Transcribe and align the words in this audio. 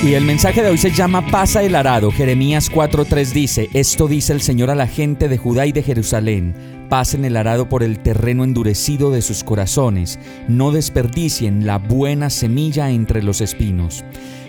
Y 0.00 0.14
el 0.14 0.24
mensaje 0.24 0.62
de 0.62 0.70
hoy 0.70 0.78
se 0.78 0.92
llama 0.92 1.26
Pasa 1.26 1.62
el 1.62 1.74
arado. 1.74 2.12
Jeremías 2.12 2.70
4:3 2.70 3.32
dice, 3.32 3.68
Esto 3.74 4.06
dice 4.06 4.32
el 4.32 4.40
Señor 4.40 4.70
a 4.70 4.76
la 4.76 4.86
gente 4.86 5.28
de 5.28 5.38
Judá 5.38 5.66
y 5.66 5.72
de 5.72 5.82
Jerusalén 5.82 6.54
pasen 6.88 7.24
el 7.24 7.36
arado 7.36 7.68
por 7.68 7.82
el 7.82 7.98
terreno 7.98 8.44
endurecido 8.44 9.10
de 9.10 9.22
sus 9.22 9.44
corazones, 9.44 10.18
no 10.48 10.72
desperdicien 10.72 11.66
la 11.66 11.78
buena 11.78 12.30
semilla 12.30 12.90
entre 12.90 13.22
los 13.22 13.40
espinos. 13.40 14.04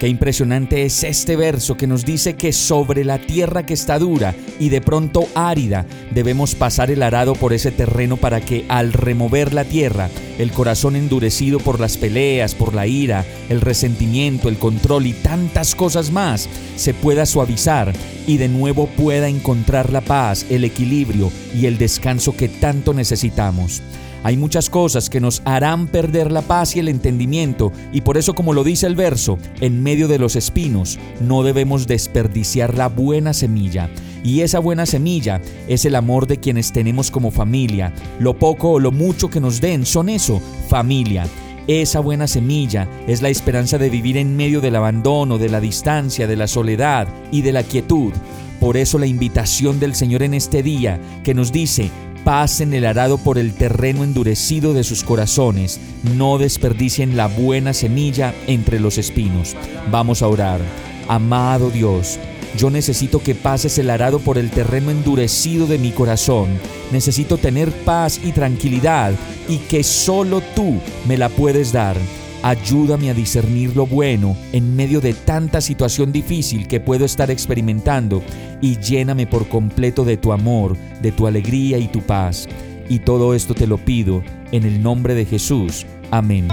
Qué 0.00 0.08
impresionante 0.08 0.84
es 0.84 1.04
este 1.04 1.36
verso 1.36 1.76
que 1.76 1.86
nos 1.86 2.04
dice 2.04 2.34
que 2.34 2.52
sobre 2.52 3.04
la 3.04 3.18
tierra 3.18 3.64
que 3.64 3.74
está 3.74 4.00
dura 4.00 4.34
y 4.58 4.68
de 4.68 4.80
pronto 4.80 5.28
árida 5.34 5.86
debemos 6.10 6.56
pasar 6.56 6.90
el 6.90 7.04
arado 7.04 7.34
por 7.34 7.52
ese 7.52 7.70
terreno 7.70 8.16
para 8.16 8.40
que 8.40 8.64
al 8.68 8.92
remover 8.92 9.52
la 9.52 9.64
tierra, 9.64 10.08
el 10.42 10.50
corazón 10.52 10.96
endurecido 10.96 11.58
por 11.58 11.80
las 11.80 11.96
peleas, 11.96 12.54
por 12.54 12.74
la 12.74 12.86
ira, 12.86 13.24
el 13.48 13.60
resentimiento, 13.60 14.48
el 14.48 14.58
control 14.58 15.06
y 15.06 15.12
tantas 15.12 15.74
cosas 15.74 16.10
más, 16.10 16.48
se 16.76 16.94
pueda 16.94 17.26
suavizar 17.26 17.92
y 18.26 18.36
de 18.36 18.48
nuevo 18.48 18.86
pueda 18.86 19.28
encontrar 19.28 19.92
la 19.92 20.00
paz, 20.00 20.46
el 20.50 20.64
equilibrio 20.64 21.30
y 21.54 21.66
el 21.66 21.78
descanso 21.78 22.36
que 22.36 22.48
tanto 22.48 22.92
necesitamos. 22.92 23.82
Hay 24.24 24.36
muchas 24.36 24.70
cosas 24.70 25.10
que 25.10 25.20
nos 25.20 25.42
harán 25.44 25.88
perder 25.88 26.30
la 26.30 26.42
paz 26.42 26.76
y 26.76 26.78
el 26.78 26.88
entendimiento 26.88 27.72
y 27.92 28.02
por 28.02 28.16
eso 28.16 28.34
como 28.34 28.52
lo 28.52 28.62
dice 28.62 28.86
el 28.86 28.94
verso, 28.94 29.38
en 29.60 29.82
medio 29.82 30.06
de 30.06 30.18
los 30.18 30.36
espinos 30.36 30.98
no 31.20 31.42
debemos 31.42 31.86
desperdiciar 31.86 32.76
la 32.76 32.88
buena 32.88 33.32
semilla. 33.32 33.90
Y 34.24 34.40
esa 34.42 34.58
buena 34.58 34.86
semilla 34.86 35.40
es 35.68 35.84
el 35.84 35.94
amor 35.94 36.26
de 36.26 36.38
quienes 36.38 36.72
tenemos 36.72 37.10
como 37.10 37.30
familia. 37.30 37.92
Lo 38.18 38.38
poco 38.38 38.72
o 38.72 38.80
lo 38.80 38.92
mucho 38.92 39.28
que 39.28 39.40
nos 39.40 39.60
den 39.60 39.84
son 39.84 40.08
eso, 40.08 40.40
familia. 40.68 41.26
Esa 41.66 42.00
buena 42.00 42.26
semilla 42.26 42.88
es 43.06 43.22
la 43.22 43.28
esperanza 43.28 43.78
de 43.78 43.88
vivir 43.88 44.16
en 44.16 44.36
medio 44.36 44.60
del 44.60 44.76
abandono, 44.76 45.38
de 45.38 45.48
la 45.48 45.60
distancia, 45.60 46.26
de 46.26 46.36
la 46.36 46.48
soledad 46.48 47.06
y 47.30 47.42
de 47.42 47.52
la 47.52 47.62
quietud. 47.62 48.12
Por 48.58 48.76
eso 48.76 48.98
la 48.98 49.06
invitación 49.06 49.80
del 49.80 49.94
Señor 49.94 50.22
en 50.22 50.34
este 50.34 50.62
día 50.62 51.00
que 51.24 51.34
nos 51.34 51.52
dice, 51.52 51.90
pasen 52.24 52.74
el 52.74 52.84
arado 52.84 53.18
por 53.18 53.38
el 53.38 53.52
terreno 53.54 54.04
endurecido 54.04 54.72
de 54.72 54.84
sus 54.84 55.02
corazones, 55.02 55.80
no 56.16 56.38
desperdicien 56.38 57.16
la 57.16 57.26
buena 57.26 57.72
semilla 57.72 58.34
entre 58.46 58.80
los 58.80 58.98
espinos. 58.98 59.56
Vamos 59.90 60.22
a 60.22 60.28
orar. 60.28 60.60
Amado 61.08 61.70
Dios, 61.70 62.18
yo 62.56 62.70
necesito 62.70 63.22
que 63.22 63.34
pases 63.34 63.78
el 63.78 63.90
arado 63.90 64.18
por 64.18 64.38
el 64.38 64.50
terreno 64.50 64.90
endurecido 64.90 65.66
de 65.66 65.78
mi 65.78 65.90
corazón. 65.90 66.48
Necesito 66.90 67.38
tener 67.38 67.70
paz 67.70 68.20
y 68.22 68.32
tranquilidad 68.32 69.14
y 69.48 69.58
que 69.58 69.82
solo 69.82 70.42
tú 70.54 70.78
me 71.06 71.16
la 71.16 71.28
puedes 71.28 71.72
dar. 71.72 71.96
Ayúdame 72.42 73.08
a 73.08 73.14
discernir 73.14 73.76
lo 73.76 73.86
bueno 73.86 74.36
en 74.52 74.74
medio 74.74 75.00
de 75.00 75.14
tanta 75.14 75.60
situación 75.60 76.10
difícil 76.10 76.66
que 76.66 76.80
puedo 76.80 77.04
estar 77.04 77.30
experimentando 77.30 78.22
y 78.60 78.78
lléname 78.78 79.26
por 79.26 79.48
completo 79.48 80.04
de 80.04 80.16
tu 80.16 80.32
amor, 80.32 80.76
de 81.00 81.12
tu 81.12 81.26
alegría 81.26 81.78
y 81.78 81.86
tu 81.86 82.02
paz. 82.02 82.48
Y 82.88 82.98
todo 82.98 83.34
esto 83.34 83.54
te 83.54 83.66
lo 83.66 83.78
pido 83.78 84.22
en 84.50 84.64
el 84.64 84.82
nombre 84.82 85.14
de 85.14 85.24
Jesús. 85.24 85.86
Amén. 86.10 86.48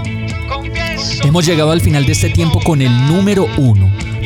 Hemos 1.24 1.44
llegado 1.44 1.72
al 1.72 1.80
final 1.80 2.06
de 2.06 2.12
este 2.12 2.30
tiempo 2.30 2.60
con 2.64 2.80
el 2.80 3.06
número 3.08 3.46
uno. 3.58 3.90